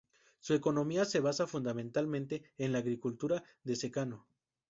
[0.39, 4.25] Su economía se basa fundamentalmente en la agricultura de secano.